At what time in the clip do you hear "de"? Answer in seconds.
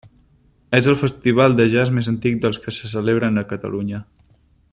1.59-1.67